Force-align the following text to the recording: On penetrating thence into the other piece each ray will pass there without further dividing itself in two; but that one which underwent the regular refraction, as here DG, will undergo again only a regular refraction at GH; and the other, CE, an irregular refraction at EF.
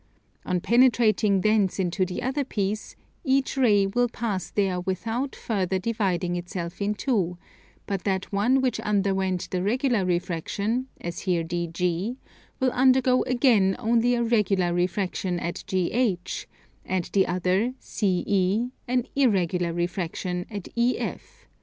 On 0.47 0.59
penetrating 0.59 1.41
thence 1.41 1.77
into 1.77 2.07
the 2.07 2.23
other 2.23 2.43
piece 2.43 2.95
each 3.23 3.55
ray 3.55 3.85
will 3.85 4.09
pass 4.09 4.49
there 4.49 4.79
without 4.81 5.35
further 5.35 5.77
dividing 5.77 6.35
itself 6.35 6.81
in 6.81 6.95
two; 6.95 7.37
but 7.85 8.03
that 8.03 8.31
one 8.33 8.61
which 8.61 8.79
underwent 8.79 9.47
the 9.51 9.61
regular 9.61 10.03
refraction, 10.03 10.87
as 10.99 11.19
here 11.19 11.43
DG, 11.43 12.15
will 12.59 12.71
undergo 12.71 13.21
again 13.25 13.75
only 13.77 14.15
a 14.15 14.23
regular 14.23 14.73
refraction 14.73 15.39
at 15.39 15.63
GH; 15.67 16.47
and 16.83 17.05
the 17.13 17.27
other, 17.27 17.75
CE, 17.79 18.71
an 18.87 19.05
irregular 19.15 19.71
refraction 19.71 20.47
at 20.49 20.67
EF. 20.75 21.47